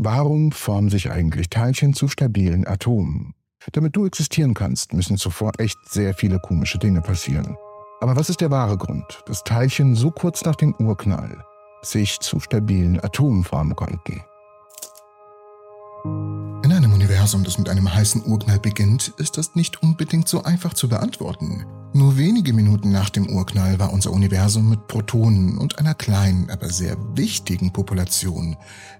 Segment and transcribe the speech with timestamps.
[0.00, 3.34] Warum formen sich eigentlich Teilchen zu stabilen Atomen?
[3.72, 7.56] Damit du existieren kannst, müssen zuvor echt sehr viele komische Dinge passieren.
[8.00, 11.42] Aber was ist der wahre Grund, dass Teilchen so kurz nach dem Urknall
[11.82, 14.22] sich zu stabilen Atomen formen konnten?
[17.28, 21.66] Universum, das mit einem heißen Urknall beginnt, ist das nicht unbedingt so einfach zu beantworten.
[21.92, 26.70] Nur wenige Minuten nach dem Urknall war unser Universum mit Protonen und einer kleinen, aber
[26.70, 28.56] sehr wichtigen Population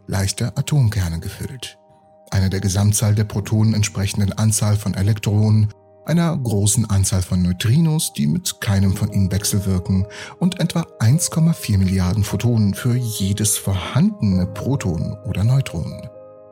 [0.07, 1.79] leichter Atomkerne gefüllt.
[2.31, 5.69] Einer der Gesamtzahl der Protonen entsprechenden Anzahl von Elektronen,
[6.05, 10.07] einer großen Anzahl von Neutrinos, die mit keinem von ihnen wechselwirken,
[10.39, 16.11] und etwa 1,4 Milliarden Photonen für jedes vorhandene Proton oder Neutron.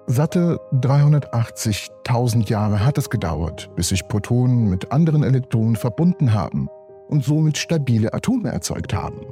[0.09, 6.69] Satte 380.000 Jahre hat es gedauert, bis sich Protonen mit anderen Elektronen verbunden haben
[7.09, 9.27] und somit stabile Atome erzeugt haben.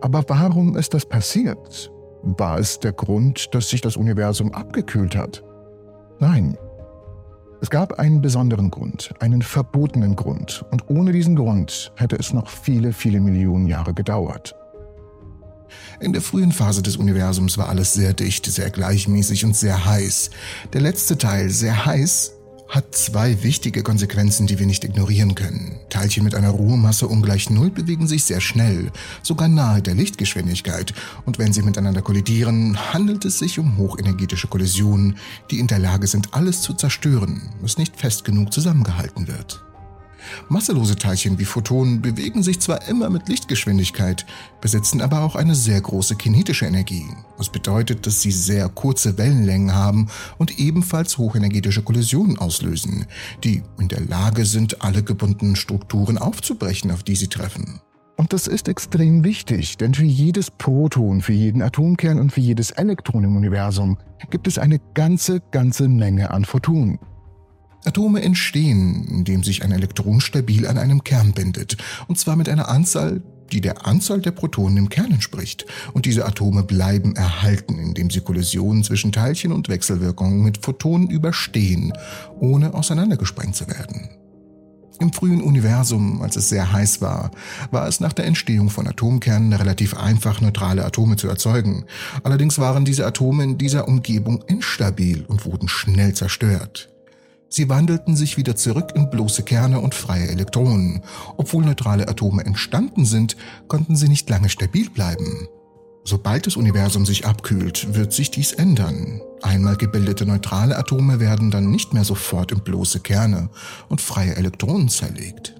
[0.00, 1.92] Aber warum ist das passiert?
[2.22, 5.44] War es der Grund, dass sich das Universum abgekühlt hat?
[6.18, 6.58] Nein.
[7.60, 12.48] Es gab einen besonderen Grund, einen verbotenen Grund, und ohne diesen Grund hätte es noch
[12.48, 14.57] viele, viele Millionen Jahre gedauert.
[16.00, 20.30] In der frühen Phase des Universums war alles sehr dicht, sehr gleichmäßig und sehr heiß.
[20.72, 22.32] Der letzte Teil, sehr heiß,
[22.68, 25.80] hat zwei wichtige Konsequenzen, die wir nicht ignorieren können.
[25.88, 30.92] Teilchen mit einer Ruhemasse ungleich Null bewegen sich sehr schnell, sogar nahe der Lichtgeschwindigkeit,
[31.24, 35.16] und wenn sie miteinander kollidieren, handelt es sich um hochenergetische Kollisionen,
[35.50, 39.64] die in der Lage sind, alles zu zerstören, was nicht fest genug zusammengehalten wird.
[40.48, 44.26] Masselose Teilchen wie Photonen bewegen sich zwar immer mit Lichtgeschwindigkeit,
[44.60, 49.74] besitzen aber auch eine sehr große kinetische Energie, was bedeutet, dass sie sehr kurze Wellenlängen
[49.74, 53.06] haben und ebenfalls hochenergetische Kollisionen auslösen,
[53.44, 57.80] die in der Lage sind, alle gebundenen Strukturen aufzubrechen, auf die sie treffen.
[58.18, 62.72] Und das ist extrem wichtig, denn für jedes Proton, für jeden Atomkern und für jedes
[62.72, 63.96] Elektron im Universum
[64.30, 66.98] gibt es eine ganze, ganze Menge an Photonen.
[67.88, 72.68] Atome entstehen, indem sich ein Elektron stabil an einem Kern bindet, und zwar mit einer
[72.68, 75.64] Anzahl, die der Anzahl der Protonen im Kern entspricht.
[75.94, 81.92] Und diese Atome bleiben erhalten, indem sie Kollisionen zwischen Teilchen und Wechselwirkungen mit Photonen überstehen,
[82.38, 84.10] ohne auseinandergesprengt zu werden.
[85.00, 87.30] Im frühen Universum, als es sehr heiß war,
[87.70, 91.84] war es nach der Entstehung von Atomkernen relativ einfach, neutrale Atome zu erzeugen.
[92.24, 96.90] Allerdings waren diese Atome in dieser Umgebung instabil und wurden schnell zerstört.
[97.48, 101.02] Sie wandelten sich wieder zurück in bloße Kerne und freie Elektronen.
[101.36, 103.36] Obwohl neutrale Atome entstanden sind,
[103.68, 105.48] konnten sie nicht lange stabil bleiben.
[106.04, 109.20] Sobald das Universum sich abkühlt, wird sich dies ändern.
[109.42, 113.50] Einmal gebildete neutrale Atome werden dann nicht mehr sofort in bloße Kerne
[113.88, 115.54] und freie Elektronen zerlegt.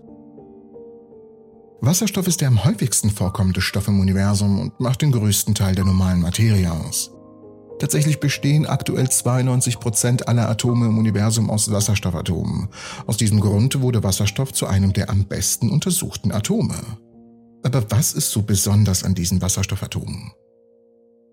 [1.81, 5.85] Wasserstoff ist der am häufigsten vorkommende Stoff im Universum und macht den größten Teil der
[5.85, 7.13] normalen Materie aus.
[7.79, 12.69] Tatsächlich bestehen aktuell 92 Prozent aller Atome im Universum aus Wasserstoffatomen.
[13.07, 16.75] Aus diesem Grund wurde Wasserstoff zu einem der am besten untersuchten Atome.
[17.63, 20.33] Aber was ist so besonders an diesen Wasserstoffatomen?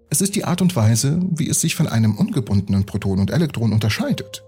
[0.09, 3.73] Es ist die Art und Weise, wie es sich von einem ungebundenen Proton und Elektron
[3.73, 4.43] unterscheidet.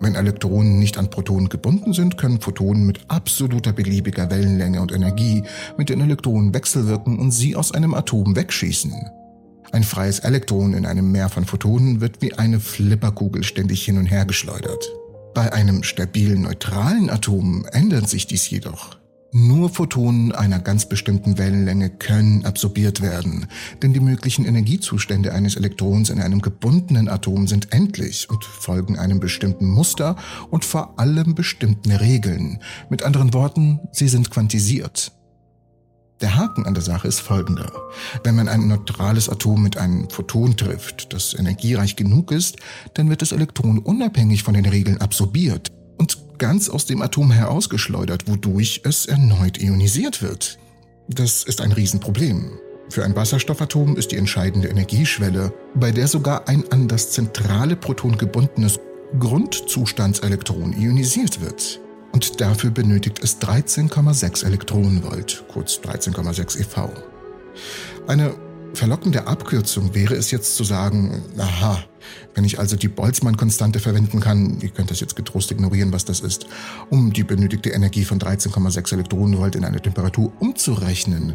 [0.00, 5.42] Wenn Elektronen nicht an Protonen gebunden sind, können Photonen mit absoluter beliebiger Wellenlänge und Energie
[5.78, 8.92] mit den Elektronen wechselwirken und sie aus einem Atom wegschießen.
[9.72, 14.06] Ein freies Elektron in einem Meer von Photonen wird wie eine Flipperkugel ständig hin und
[14.06, 14.90] her geschleudert.
[15.34, 18.96] Bei einem stabilen neutralen Atom ändert sich dies jedoch.
[19.32, 23.46] Nur Photonen einer ganz bestimmten Wellenlänge können absorbiert werden,
[23.82, 29.20] denn die möglichen Energiezustände eines Elektrons in einem gebundenen Atom sind endlich und folgen einem
[29.20, 30.16] bestimmten Muster
[30.48, 32.60] und vor allem bestimmten Regeln.
[32.88, 35.12] Mit anderen Worten, sie sind quantisiert.
[36.22, 37.70] Der Haken an der Sache ist folgender.
[38.24, 42.56] Wenn man ein neutrales Atom mit einem Photon trifft, das energiereich genug ist,
[42.94, 48.28] dann wird das Elektron unabhängig von den Regeln absorbiert und ganz aus dem Atom herausgeschleudert,
[48.28, 50.58] wodurch es erneut ionisiert wird.
[51.08, 52.58] Das ist ein Riesenproblem.
[52.88, 58.16] Für ein Wasserstoffatom ist die entscheidende Energieschwelle, bei der sogar ein an das zentrale Proton
[58.16, 58.80] gebundenes
[59.18, 61.80] Grundzustandselektron ionisiert wird
[62.12, 66.90] und dafür benötigt es 13,6 Elektronenvolt, kurz 13,6 eV.
[68.06, 68.34] Eine
[68.74, 71.82] verlockende Abkürzung wäre es jetzt zu sagen, aha,
[72.34, 76.20] wenn ich also die Boltzmann-Konstante verwenden kann, ihr könnt das jetzt getrost ignorieren, was das
[76.20, 76.46] ist,
[76.90, 81.34] um die benötigte Energie von 13,6 Elektronenvolt in eine Temperatur umzurechnen,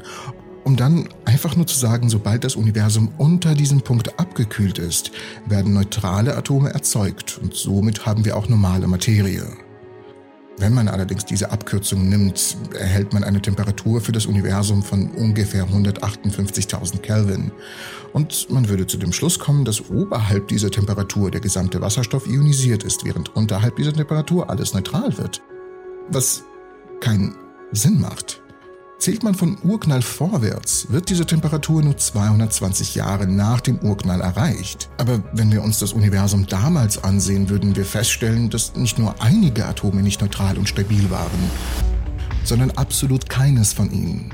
[0.64, 5.12] um dann einfach nur zu sagen, sobald das Universum unter diesem Punkt abgekühlt ist,
[5.48, 9.48] werden neutrale Atome erzeugt und somit haben wir auch normale Materie.
[10.58, 15.66] Wenn man allerdings diese Abkürzung nimmt, erhält man eine Temperatur für das Universum von ungefähr
[15.66, 17.52] 158.000 Kelvin.
[18.14, 22.84] Und man würde zu dem Schluss kommen, dass oberhalb dieser Temperatur der gesamte Wasserstoff ionisiert
[22.84, 25.42] ist, während unterhalb dieser Temperatur alles neutral wird.
[26.10, 26.44] Was
[27.00, 27.36] keinen
[27.72, 28.41] Sinn macht.
[29.02, 34.90] Zählt man von Urknall vorwärts, wird diese Temperatur nur 220 Jahre nach dem Urknall erreicht.
[35.00, 39.66] Aber wenn wir uns das Universum damals ansehen, würden wir feststellen, dass nicht nur einige
[39.66, 41.50] Atome nicht neutral und stabil waren,
[42.44, 44.32] sondern absolut keines von ihnen.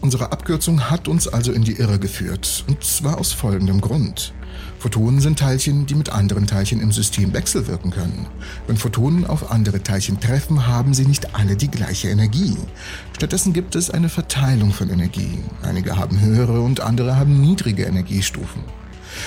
[0.00, 4.32] Unsere Abkürzung hat uns also in die Irre geführt, und zwar aus folgendem Grund.
[4.78, 8.26] Photonen sind Teilchen, die mit anderen Teilchen im System wechselwirken können.
[8.68, 12.56] Wenn Photonen auf andere Teilchen treffen, haben sie nicht alle die gleiche Energie.
[13.16, 15.40] Stattdessen gibt es eine Verteilung von Energie.
[15.62, 18.62] Einige haben höhere und andere haben niedrige Energiestufen.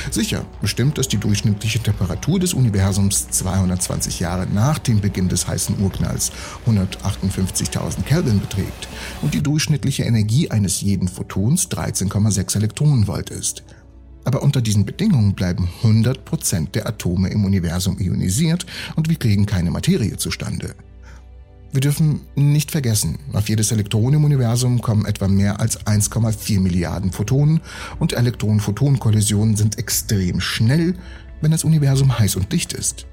[0.09, 5.79] Sicher bestimmt das die durchschnittliche Temperatur des Universums 220 Jahre nach dem Beginn des heißen
[5.79, 6.31] Urknalls
[6.67, 8.87] 158.000 Kelvin beträgt
[9.21, 13.63] und die durchschnittliche Energie eines jeden Photons 13,6 Elektronenvolt ist.
[14.23, 19.71] Aber unter diesen Bedingungen bleiben 100% der Atome im Universum ionisiert und wir kriegen keine
[19.71, 20.75] Materie zustande.
[21.73, 27.13] Wir dürfen nicht vergessen, auf jedes Elektron im Universum kommen etwa mehr als 1,4 Milliarden
[27.13, 27.61] Photonen
[27.97, 30.95] und Elektron-Photon-Kollisionen sind extrem schnell,
[31.39, 33.05] wenn das Universum heiß und dicht ist.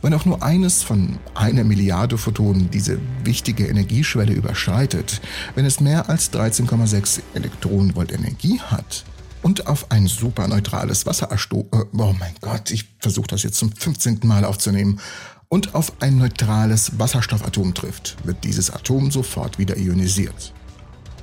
[0.00, 5.20] Wenn auch nur eines von einer Milliarde Photonen diese wichtige Energieschwelle überschreitet,
[5.56, 9.04] wenn es mehr als 13,6 Elektronenvolt Energie hat,
[9.42, 14.20] und auf ein superneutrales Wasserstoff, äh, oh mein Gott, ich versuche das jetzt zum 15.
[14.24, 15.00] Mal aufzunehmen,
[15.48, 20.52] und auf ein neutrales Wasserstoffatom trifft, wird dieses Atom sofort wieder ionisiert.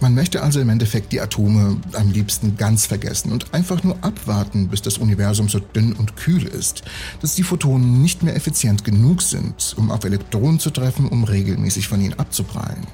[0.02, 4.68] Man möchte also im Endeffekt die Atome am liebsten ganz vergessen und einfach nur abwarten,
[4.68, 6.84] bis das Universum so dünn und kühl ist,
[7.22, 11.88] dass die Photonen nicht mehr effizient genug sind, um auf Elektronen zu treffen, um regelmäßig
[11.88, 12.86] von ihnen abzuprallen.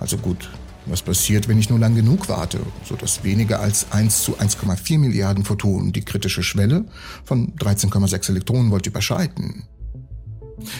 [0.00, 0.50] Also gut,
[0.86, 5.44] was passiert, wenn ich nur lang genug warte, sodass weniger als 1 zu 1,4 Milliarden
[5.44, 6.84] Photonen die kritische Schwelle
[7.24, 9.62] von 13,6 Elektronenvolt überschreiten?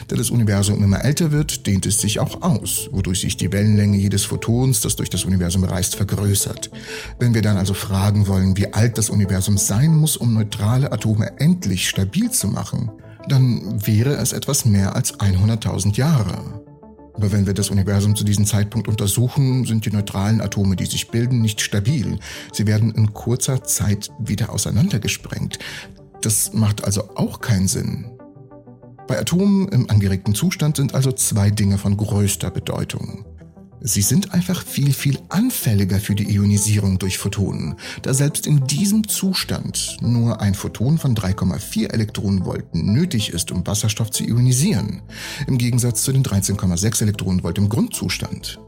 [0.09, 3.97] Da das Universum immer älter wird, dehnt es sich auch aus, wodurch sich die Wellenlänge
[3.97, 6.71] jedes Photons, das durch das Universum reist, vergrößert.
[7.19, 11.39] Wenn wir dann also fragen wollen, wie alt das Universum sein muss, um neutrale Atome
[11.39, 12.91] endlich stabil zu machen,
[13.29, 16.63] dann wäre es etwas mehr als 100.000 Jahre.
[17.15, 21.09] Aber wenn wir das Universum zu diesem Zeitpunkt untersuchen, sind die neutralen Atome, die sich
[21.09, 22.19] bilden, nicht stabil.
[22.53, 25.59] Sie werden in kurzer Zeit wieder auseinandergesprengt.
[26.23, 28.18] Das macht also auch keinen Sinn.
[29.08, 33.25] Bei Atomen im angeregten Zustand sind also zwei Dinge von größter Bedeutung.
[33.81, 39.08] Sie sind einfach viel, viel anfälliger für die Ionisierung durch Photonen, da selbst in diesem
[39.08, 45.00] Zustand nur ein Photon von 3,4 Elektronenvolten nötig ist, um Wasserstoff zu ionisieren,
[45.46, 48.60] im Gegensatz zu den 13,6 Elektronenvolt im Grundzustand.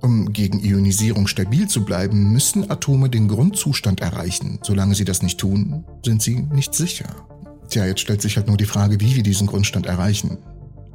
[0.00, 4.58] Um gegen Ionisierung stabil zu bleiben, müssen Atome den Grundzustand erreichen.
[4.62, 7.28] Solange sie das nicht tun, sind sie nicht sicher.
[7.68, 10.38] Tja, jetzt stellt sich halt nur die Frage, wie wir diesen Grundstand erreichen.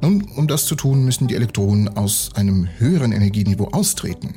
[0.00, 4.34] Nun, um das zu tun, müssen die Elektronen aus einem höheren Energieniveau austreten.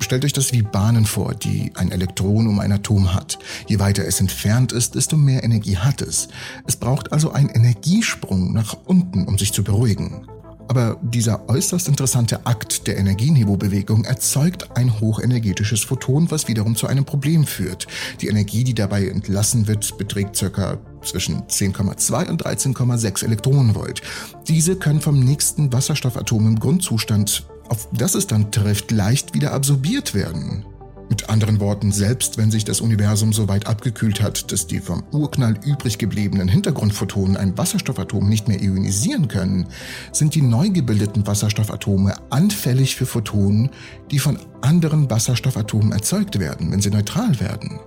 [0.00, 3.38] Stellt euch das wie Bahnen vor, die ein Elektron um ein Atom hat.
[3.66, 6.28] Je weiter es entfernt ist, desto mehr Energie hat es.
[6.66, 10.26] Es braucht also einen Energiesprung nach unten, um sich zu beruhigen.
[10.68, 17.04] Aber dieser äußerst interessante Akt der Energieniveaubewegung erzeugt ein hochenergetisches Photon, was wiederum zu einem
[17.04, 17.86] Problem führt.
[18.20, 20.78] Die Energie, die dabei entlassen wird, beträgt ca.
[21.04, 24.02] zwischen 10,2 und 13,6 Elektronenvolt.
[24.48, 30.14] Diese können vom nächsten Wasserstoffatom im Grundzustand, auf das es dann trifft, leicht wieder absorbiert
[30.14, 30.64] werden.
[31.10, 35.02] Mit anderen Worten, selbst wenn sich das Universum so weit abgekühlt hat, dass die vom
[35.12, 39.66] Urknall übrig gebliebenen Hintergrundphotonen ein Wasserstoffatom nicht mehr ionisieren können,
[40.12, 43.70] sind die neu gebildeten Wasserstoffatome anfällig für Photonen,
[44.10, 47.78] die von anderen Wasserstoffatomen erzeugt werden, wenn sie neutral werden.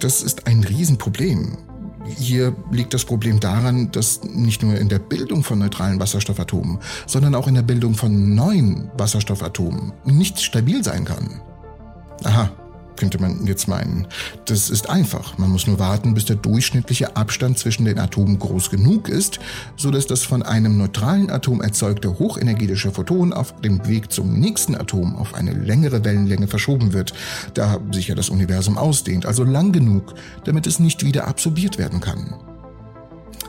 [0.00, 1.56] Das ist ein Riesenproblem.
[2.06, 7.34] Hier liegt das Problem daran, dass nicht nur in der Bildung von neutralen Wasserstoffatomen, sondern
[7.34, 11.40] auch in der Bildung von neuen Wasserstoffatomen nicht stabil sein kann.
[12.24, 12.50] Aha,
[13.00, 14.06] könnte man jetzt meinen.
[14.44, 15.38] Das ist einfach.
[15.38, 19.40] Man muss nur warten, bis der durchschnittliche Abstand zwischen den Atomen groß genug ist,
[19.76, 25.16] sodass das von einem neutralen Atom erzeugte hochenergetische Photon auf dem Weg zum nächsten Atom
[25.16, 27.14] auf eine längere Wellenlänge verschoben wird,
[27.54, 30.14] da sich ja das Universum ausdehnt, also lang genug,
[30.44, 32.34] damit es nicht wieder absorbiert werden kann.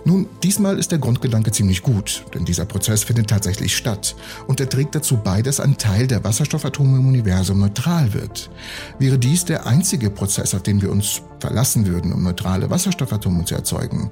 [0.03, 4.15] Nun, diesmal ist der Grundgedanke ziemlich gut, denn dieser Prozess findet tatsächlich statt
[4.47, 8.49] und er trägt dazu bei, dass ein Teil der Wasserstoffatome im Universum neutral wird.
[8.97, 13.53] Wäre dies der einzige Prozess, auf den wir uns verlassen würden, um neutrale Wasserstoffatome zu
[13.53, 14.11] erzeugen,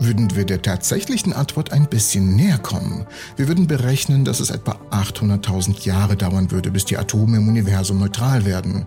[0.00, 3.06] würden wir der tatsächlichen Antwort ein bisschen näher kommen.
[3.36, 7.98] Wir würden berechnen, dass es etwa 800.000 Jahre dauern würde, bis die Atome im Universum
[7.98, 8.86] neutral werden.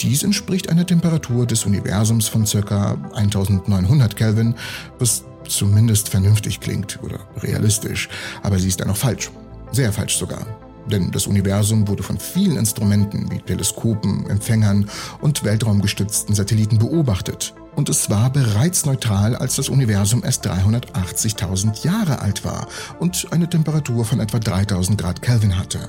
[0.00, 2.98] Dies entspricht einer Temperatur des Universums von ca.
[3.14, 4.54] 1900 Kelvin,
[4.98, 8.08] was zumindest vernünftig klingt oder realistisch,
[8.42, 9.30] aber sie ist dennoch falsch.
[9.72, 10.46] Sehr falsch sogar.
[10.86, 14.88] Denn das Universum wurde von vielen Instrumenten wie Teleskopen, Empfängern
[15.20, 17.54] und weltraumgestützten Satelliten beobachtet.
[17.74, 22.68] Und es war bereits neutral, als das Universum erst 380.000 Jahre alt war
[23.00, 25.88] und eine Temperatur von etwa 3000 Grad Kelvin hatte.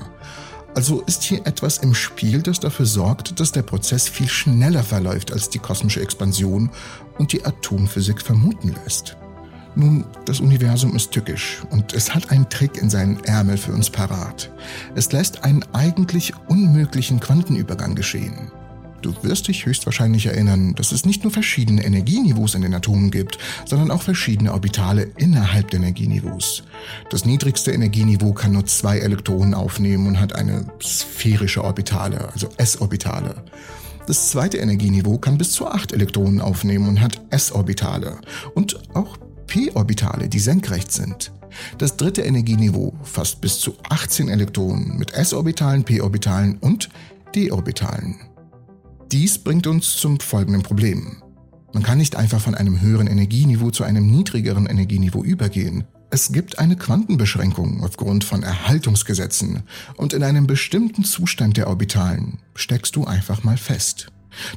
[0.74, 5.32] Also ist hier etwas im Spiel, das dafür sorgt, dass der Prozess viel schneller verläuft
[5.32, 6.70] als die kosmische Expansion
[7.18, 9.16] und die Atomphysik vermuten lässt.
[9.78, 13.90] Nun, das Universum ist tückisch und es hat einen Trick in seinen Ärmel für uns
[13.90, 14.50] parat.
[14.94, 18.50] Es lässt einen eigentlich unmöglichen Quantenübergang geschehen.
[19.02, 23.36] Du wirst dich höchstwahrscheinlich erinnern, dass es nicht nur verschiedene Energieniveaus in den Atomen gibt,
[23.66, 26.62] sondern auch verschiedene Orbitale innerhalb der Energieniveaus.
[27.10, 33.44] Das niedrigste Energieniveau kann nur zwei Elektronen aufnehmen und hat eine sphärische Orbitale, also S-Orbitale.
[34.06, 38.18] Das zweite Energieniveau kann bis zu acht Elektronen aufnehmen und hat S-Orbitale.
[38.54, 41.32] Und auch p-Orbitale, die senkrecht sind.
[41.78, 46.88] Das dritte Energieniveau fasst bis zu 18 Elektronen mit s-Orbitalen, p-Orbitalen und
[47.34, 48.16] d-Orbitalen.
[49.12, 51.22] Dies bringt uns zum folgenden Problem.
[51.72, 55.84] Man kann nicht einfach von einem höheren Energieniveau zu einem niedrigeren Energieniveau übergehen.
[56.10, 59.62] Es gibt eine Quantenbeschränkung aufgrund von Erhaltungsgesetzen
[59.96, 64.08] und in einem bestimmten Zustand der Orbitalen steckst du einfach mal fest.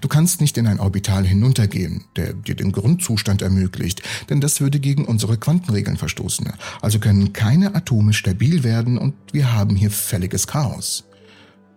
[0.02, 4.80] Du kannst nicht in ein Orbital hinuntergehen, der dir den Grundzustand ermöglicht, denn das würde
[4.80, 6.52] gegen unsere Quantenregeln verstoßen.
[6.82, 11.06] Also können keine Atome stabil werden und wir haben hier völliges Chaos.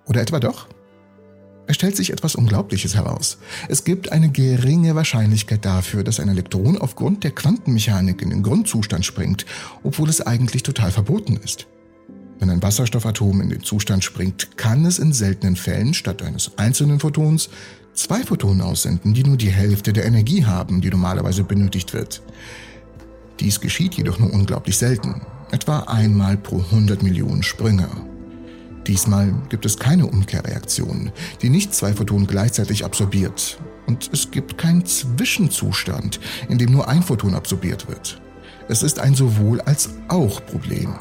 [0.06, 0.68] Oder etwa doch?
[1.66, 3.38] Es stellt sich etwas Unglaubliches heraus.
[3.68, 9.04] Es gibt eine geringe Wahrscheinlichkeit dafür, dass ein Elektron aufgrund der Quantenmechanik in den Grundzustand
[9.04, 9.46] springt,
[9.82, 11.66] obwohl es eigentlich total verboten ist.
[12.38, 17.00] Wenn ein Wasserstoffatom in den Zustand springt, kann es in seltenen Fällen statt eines einzelnen
[17.00, 17.50] Photons
[17.94, 22.22] zwei Photonen aussenden, die nur die Hälfte der Energie haben, die normalerweise benötigt wird.
[23.40, 27.88] Dies geschieht jedoch nur unglaublich selten, etwa einmal pro 100 Millionen Sprünge.
[28.86, 33.58] Diesmal gibt es keine Umkehrreaktion, die nicht zwei Photonen gleichzeitig absorbiert.
[33.86, 38.20] Und es gibt keinen Zwischenzustand, in dem nur ein Photon absorbiert wird.
[38.68, 40.94] Es ist ein sowohl als auch Problem.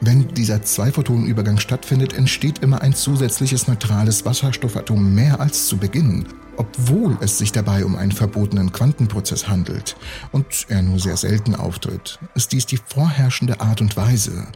[0.00, 6.24] Wenn dieser Zwei-Photonen-Übergang stattfindet, entsteht immer ein zusätzliches neutrales Wasserstoffatom mehr als zu Beginn,
[6.56, 9.96] obwohl es sich dabei um einen verbotenen Quantenprozess handelt
[10.30, 14.46] und er nur sehr selten auftritt, ist dies die vorherrschende Art und Weise,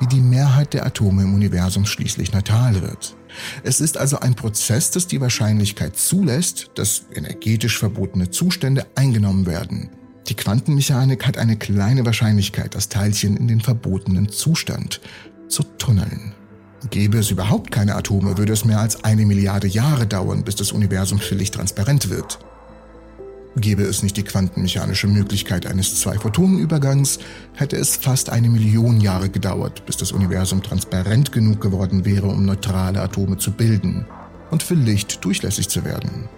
[0.00, 3.16] wie die Mehrheit der Atome im Universum schließlich neutral wird.
[3.62, 9.90] Es ist also ein Prozess, das die Wahrscheinlichkeit zulässt, dass energetisch verbotene Zustände eingenommen werden
[10.28, 15.00] die Quantenmechanik hat eine kleine Wahrscheinlichkeit, das Teilchen in den verbotenen Zustand
[15.48, 16.34] zu tunneln.
[16.90, 20.72] Gäbe es überhaupt keine Atome, würde es mehr als eine Milliarde Jahre dauern, bis das
[20.72, 22.38] Universum völlig transparent wird.
[23.56, 27.18] Gäbe es nicht die quantenmechanische Möglichkeit eines Zwei-Photonen-Übergangs,
[27.54, 32.44] hätte es fast eine Million Jahre gedauert, bis das Universum transparent genug geworden wäre, um
[32.44, 34.06] neutrale Atome zu bilden
[34.50, 36.28] und für Licht durchlässig zu werden.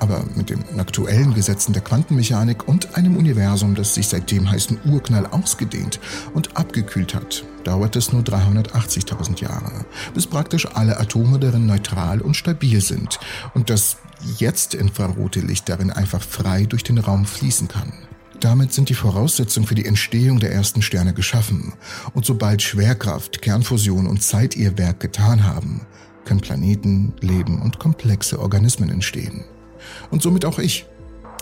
[0.00, 4.78] Aber mit den aktuellen Gesetzen der Quantenmechanik und einem Universum, das sich seit dem heißen
[4.86, 5.98] Urknall ausgedehnt
[6.34, 12.34] und abgekühlt hat, dauert es nur 380.000 Jahre, bis praktisch alle Atome darin neutral und
[12.34, 13.18] stabil sind
[13.54, 13.96] und das
[14.38, 17.92] jetzt infrarote Licht darin einfach frei durch den Raum fließen kann.
[18.40, 21.72] Damit sind die Voraussetzungen für die Entstehung der ersten Sterne geschaffen.
[22.14, 25.80] Und sobald Schwerkraft, Kernfusion und Zeit ihr Werk getan haben,
[26.24, 29.44] können Planeten, Leben und komplexe Organismen entstehen.
[30.10, 30.86] Und somit auch ich.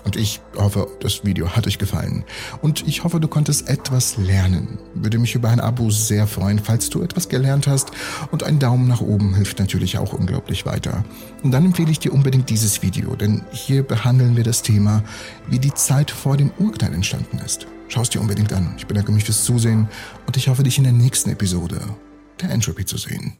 [0.06, 2.24] Und ich hoffe, das Video hat euch gefallen.
[2.62, 4.78] Und ich hoffe, du konntest etwas lernen.
[4.94, 7.90] Würde mich über ein Abo sehr freuen, falls du etwas gelernt hast.
[8.30, 11.04] Und ein Daumen nach oben hilft natürlich auch unglaublich weiter.
[11.42, 15.02] Und dann empfehle ich dir unbedingt dieses Video, denn hier behandeln wir das Thema,
[15.48, 17.66] wie die Zeit vor dem Urknall entstanden ist.
[17.88, 18.74] Schau es dir unbedingt an.
[18.78, 19.88] Ich bedanke mich fürs Zusehen
[20.24, 21.80] und ich hoffe, dich in der nächsten Episode
[22.40, 23.34] der Entropy zu sehen.